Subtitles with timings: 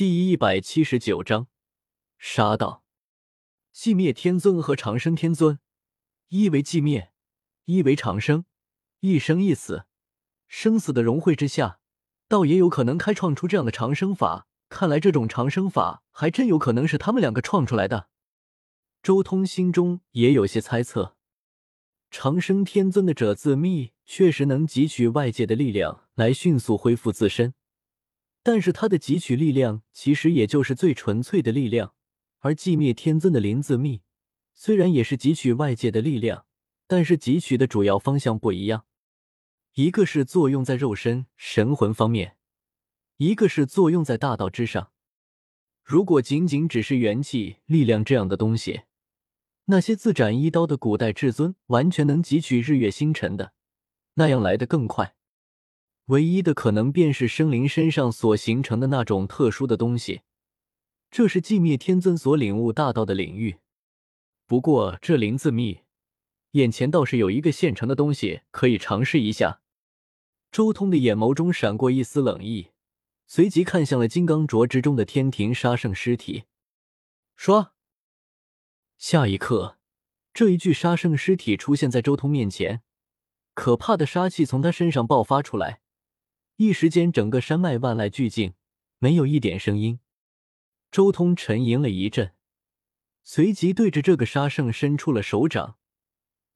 [0.00, 1.46] 第一百七十九章，
[2.16, 2.82] 杀道。
[3.74, 5.58] 寂灭天尊和长生天尊，
[6.28, 7.12] 一为寂灭，
[7.66, 8.46] 一为长生，
[9.00, 9.84] 一生一死，
[10.48, 11.80] 生死的融汇之下，
[12.28, 14.48] 倒也有可能开创出这样的长生法。
[14.70, 18.08] 看来这种长生法还真有可能是他们两个创出来的。
[19.02, 21.14] 周通心中也有些猜测，
[22.10, 27.52] 长生天尊的者自秘确实能汲取外界的力量来迅速恢复自身。
[28.42, 31.94] 但是他的汲取力量其实也就是最纯粹的力量，
[32.38, 34.02] 而寂灭天尊的灵自秘
[34.54, 36.46] 虽然也是汲取外界的力量，
[36.86, 38.86] 但是汲取的主要方向不一样，
[39.74, 42.36] 一个是作用在肉身神魂方面，
[43.18, 44.90] 一个是作用在大道之上。
[45.82, 48.82] 如果仅仅只是元气力量这样的东西，
[49.66, 53.52] 那些自斩一刀的古代至尊完全能汲取日月星辰的，
[54.14, 55.14] 那样来得更快。
[56.10, 60.22] 唯一的可能便是生灵身上所形成的那种特殊的东西，
[61.08, 63.58] 这是寂灭天尊所领悟大道的领域。
[64.44, 65.82] 不过这灵字秘，
[66.52, 69.60] 眼前倒是有一个现成的东西可以尝试一下。
[70.50, 72.70] 周通的眼眸中闪过一丝冷意，
[73.28, 76.42] 随即看向了金刚镯之中的天庭杀圣尸体，
[77.36, 77.70] 说
[78.98, 79.78] ：“下一刻，
[80.34, 82.82] 这一具杀圣尸体出现在周通面前，
[83.54, 85.80] 可怕的杀气从他身上爆发出来。”
[86.60, 88.52] 一时间，整个山脉万籁俱静，
[88.98, 89.98] 没有一点声音。
[90.90, 92.34] 周通沉吟了一阵，
[93.24, 95.78] 随即对着这个杀圣伸出了手掌，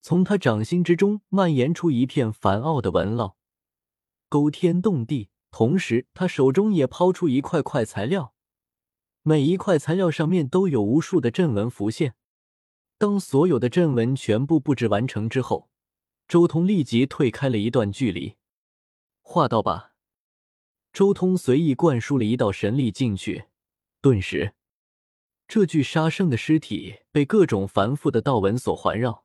[0.00, 3.36] 从他掌心之中蔓延出一片繁奥的纹络，
[4.28, 5.30] 勾天动地。
[5.52, 8.34] 同时，他手中也抛出一块块材料，
[9.22, 12.16] 每一块材料上面都有无数的阵纹浮现。
[12.98, 15.70] 当所有的阵纹全部布置完成之后，
[16.26, 18.34] 周通立即退开了一段距离，
[19.20, 19.90] 画到吧。
[20.92, 23.46] 周通随意灌输了一道神力进去，
[24.02, 24.52] 顿时，
[25.48, 29.24] 这具杀圣的尸体被各种繁复的道纹所环绕，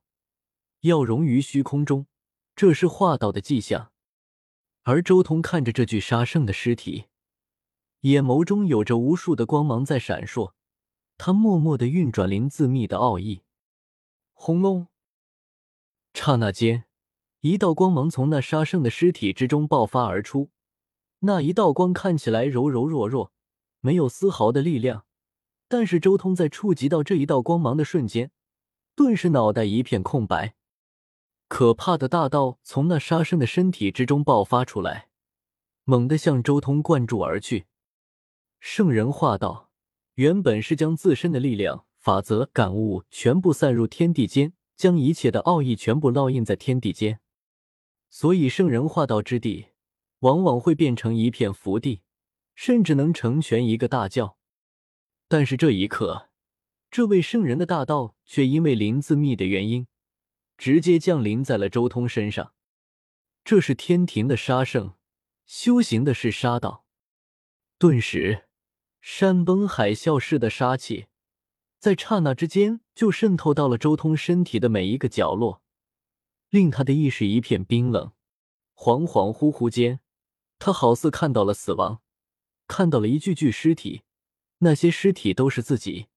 [0.81, 2.07] 要融于虚空中，
[2.55, 3.91] 这是化道的迹象。
[4.83, 7.07] 而周通看着这具杀圣的尸体，
[8.01, 10.53] 眼眸中有着无数的光芒在闪烁，
[11.17, 13.41] 他默默的运转灵自秘的奥义。
[14.31, 14.87] 轰隆！
[16.13, 16.85] 刹那间，
[17.41, 20.49] 一道光芒从那杀圣的尸体之中爆发而出。
[21.19, 23.31] 那一道光看起来柔柔弱弱，
[23.79, 25.05] 没有丝毫的力量，
[25.67, 28.31] 但是周通在触及到这一道光芒的瞬间，
[28.95, 30.55] 顿时脑袋一片空白。
[31.47, 35.07] 可怕的大道从那杀生的身体之中爆发出来，
[35.85, 37.65] 猛地向周通灌注而去。
[38.59, 39.71] 圣人化道
[40.15, 47.19] 原本是将自身的力量、法则、感悟全部散入天地间，将一切的奥义全部烙印在天地间，
[48.09, 49.67] 所以圣人化道之地。
[50.19, 52.01] 往往会变成一片福地，
[52.55, 54.37] 甚至能成全一个大教。
[55.27, 56.29] 但是这一刻，
[56.89, 59.87] 这位圣人的大道却因为林自密的原因，
[60.57, 62.53] 直接降临在了周通身上。
[63.43, 64.95] 这是天庭的杀圣，
[65.45, 66.85] 修行的是杀道。
[67.77, 68.47] 顿时，
[69.01, 71.05] 山崩海啸似的杀气，
[71.77, 75.61] 在刹那之间就渗透到了周通身体的每一个角落，
[76.49, 78.11] 令他的意识一片冰冷。
[78.73, 79.99] 恍恍惚惚间。
[80.59, 82.01] 他好似看到了死亡，
[82.67, 84.01] 看到了一具具尸体，
[84.59, 86.07] 那些尸体都是自己，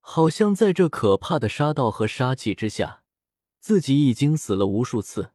[0.00, 3.02] 好像在这可怕的杀道和杀气之下，
[3.60, 5.32] 自己已经死了无数次。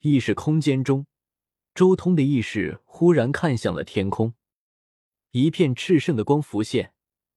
[0.00, 1.06] 意识空间中，
[1.74, 4.34] 周通的意识忽然看向了天空，
[5.30, 6.92] 一片炽盛的光浮现，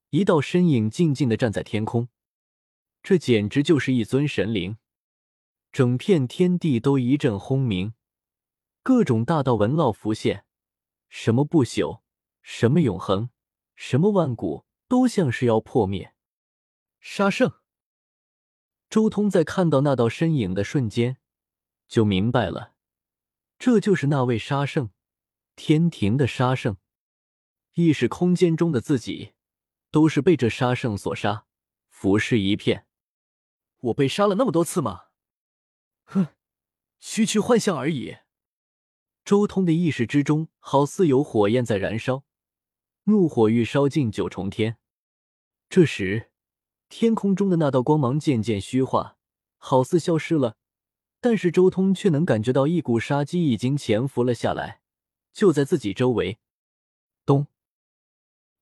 [0.10, 2.08] 一道身影静静的站在天空，
[3.02, 4.78] 这简直就是一尊神灵，
[5.72, 7.94] 整片天地都一阵轰鸣。
[8.84, 10.46] 各种大道纹烙浮现，
[11.08, 12.02] 什么不朽，
[12.42, 13.30] 什么永恒，
[13.76, 16.14] 什么万古，都像是要破灭。
[17.00, 17.54] 杀圣，
[18.90, 21.18] 周通在看到那道身影的瞬间，
[21.88, 22.74] 就明白了，
[23.58, 24.92] 这就是那位杀圣，
[25.56, 26.76] 天庭的杀圣。
[27.76, 29.34] 意识空间中的自己，
[29.92, 31.46] 都是被这杀圣所杀，
[31.88, 32.86] 浮尸一片。
[33.80, 35.06] 我被杀了那么多次吗？
[36.04, 36.28] 哼，
[37.00, 38.18] 区区幻象而已。
[39.26, 42.24] 周通的意识之中，好似有火焰在燃烧，
[43.06, 44.78] 怒火欲烧尽九重天。
[45.70, 46.30] 这时，
[46.90, 49.18] 天空中的那道光芒渐渐虚化，
[49.58, 50.58] 好似消失了。
[51.22, 54.82] 但是周通却能感觉到一股杀机已经潜伏了下来，
[55.32, 56.40] 就在自己周围。
[57.26, 57.48] 咚！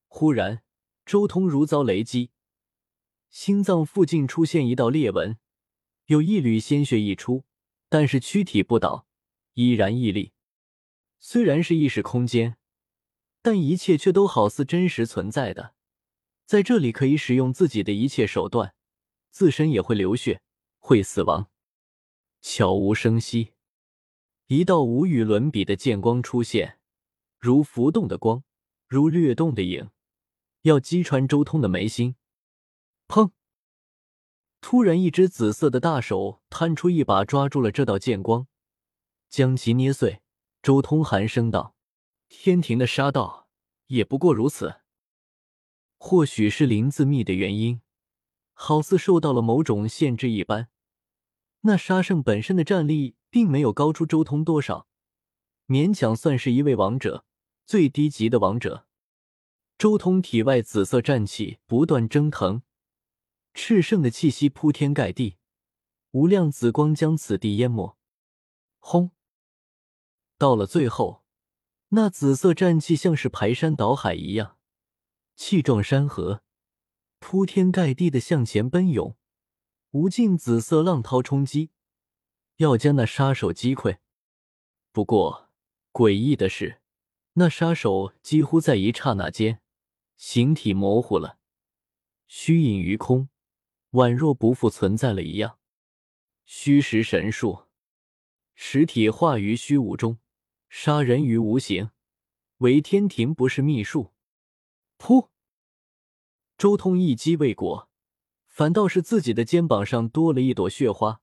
[0.07, 0.61] 忽然，
[1.03, 2.29] 周通如遭雷击，
[3.31, 5.39] 心脏附近出现一道裂纹，
[6.05, 7.45] 有一缕鲜血溢出，
[7.89, 9.07] 但是躯体不倒，
[9.55, 10.33] 依然屹立。
[11.23, 12.57] 虽然是意识空间，
[13.43, 15.75] 但一切却都好似真实存在的，
[16.47, 18.73] 在这里可以使用自己的一切手段，
[19.29, 20.41] 自身也会流血，
[20.79, 21.51] 会死亡，
[22.41, 23.53] 悄无声息。
[24.47, 26.79] 一道无与伦比的剑光出现，
[27.37, 28.43] 如浮动的光，
[28.87, 29.91] 如掠动的影，
[30.63, 32.15] 要击穿周通的眉心。
[33.07, 33.31] 砰！
[34.59, 38.47] 突然，一只紫色的大手探出一把，抓住了这道剑光，
[39.29, 40.23] 将其捏碎。
[40.61, 41.75] 周通寒声道。
[42.33, 43.49] 天庭的杀道
[43.87, 44.75] 也不过如此。
[45.97, 47.81] 或许是林自密的原因，
[48.53, 50.69] 好似受到了某种限制一般。
[51.61, 54.87] 那杀圣本身的战力并没有高出周通多少，
[55.67, 57.25] 勉强算是一位王者，
[57.65, 58.87] 最低级的王者。
[59.77, 62.63] 周通体外紫色战气不断蒸腾，
[63.53, 65.37] 炽盛的气息铺天盖地，
[66.11, 67.97] 无量紫光将此地淹没。
[68.79, 69.11] 轰！
[70.41, 71.23] 到了最后。
[71.89, 74.57] 那紫色战气像是排山倒海一样，
[75.35, 76.41] 气壮山河，
[77.19, 79.15] 铺天盖地的向前奔涌，
[79.91, 81.69] 无尽紫色浪涛冲击，
[82.55, 83.99] 要将那杀手击溃。
[84.91, 85.51] 不过
[85.91, 86.81] 诡异的是，
[87.33, 89.61] 那杀手几乎在一刹那间，
[90.17, 91.37] 形体模糊了，
[92.27, 93.29] 虚隐于空，
[93.91, 95.59] 宛若不复存在了一样。
[96.45, 97.65] 虚实神术，
[98.55, 100.17] 实体化于虚无中。
[100.73, 101.91] 杀人于无形，
[102.59, 104.13] 唯天庭不是秘术。
[104.97, 105.27] 噗！
[106.57, 107.89] 周通一击未果，
[108.47, 111.19] 反倒是自己的肩膀上多了一朵血花，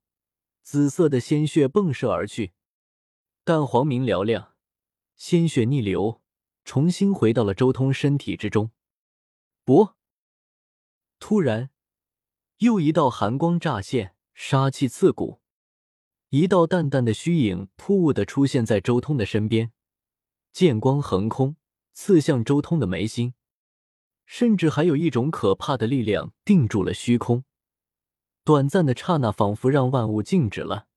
[0.61, 2.53] 紫色的鲜血迸射而去。
[3.43, 4.55] 但黄明嘹亮，
[5.17, 6.21] 鲜血逆流，
[6.67, 8.71] 重新回到了周通身体之中。
[9.65, 9.95] 不！
[11.19, 11.71] 突然，
[12.59, 15.41] 又一道寒光乍现，杀气刺骨。
[16.31, 19.73] 一道淡淡的虚影突兀的出现在周通的身边，
[20.53, 21.57] 剑光横空，
[21.95, 23.33] 刺向周通的眉心，
[24.27, 27.45] 甚至还有一种可怕的力量定住了虚空。
[28.45, 30.89] 短暂的刹那，仿佛让万物静止了。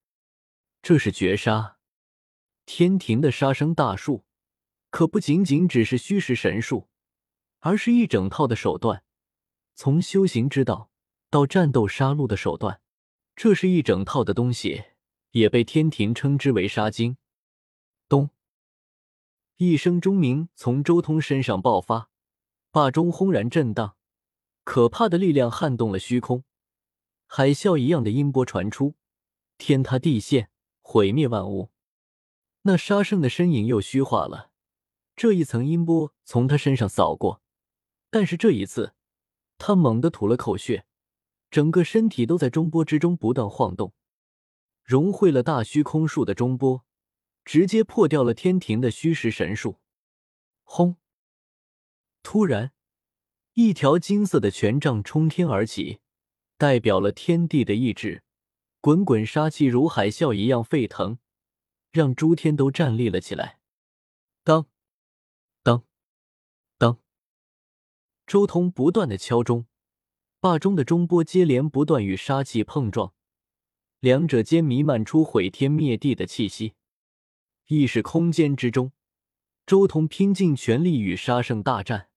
[0.81, 1.77] 这是绝杀，
[2.65, 4.25] 天庭的杀生大术，
[4.89, 6.89] 可不仅仅只是虚实神术，
[7.59, 9.05] 而是一整套的手段，
[9.75, 10.89] 从修行之道
[11.29, 12.81] 到战斗杀戮的手段，
[13.33, 14.83] 这是一整套的东西。
[15.31, 17.17] 也被天庭称之为杀精。
[18.07, 18.29] 咚！
[19.57, 22.09] 一声钟鸣从周通身上爆发，
[22.71, 23.95] 霸中轰然震荡，
[24.63, 26.43] 可怕的力量撼动了虚空，
[27.27, 28.95] 海啸一样的音波传出，
[29.57, 30.49] 天塌地陷，
[30.81, 31.69] 毁灭万物。
[32.63, 34.51] 那杀圣的身影又虚化了，
[35.15, 37.41] 这一层音波从他身上扫过，
[38.09, 38.93] 但是这一次，
[39.57, 40.85] 他猛地吐了口血，
[41.49, 43.93] 整个身体都在中波之中不断晃动。
[44.83, 46.83] 融汇了大虚空术的中波，
[47.45, 49.79] 直接破掉了天庭的虚实神术。
[50.63, 50.97] 轰！
[52.23, 52.73] 突然，
[53.53, 55.99] 一条金色的权杖冲天而起，
[56.57, 58.23] 代表了天地的意志。
[58.79, 61.19] 滚滚杀气如海啸一样沸腾，
[61.91, 63.59] 让诸天都站立了起来。
[64.43, 64.65] 当
[65.61, 65.85] 当
[66.79, 66.97] 当！
[68.25, 69.67] 周通不断的敲钟，
[70.39, 73.13] 霸中的中波接连不断与杀气碰撞。
[74.01, 76.73] 两者间弥漫出毁天灭地的气息，
[77.67, 78.93] 意识空间之中，
[79.67, 82.10] 周彤拼尽全力与杀圣大战。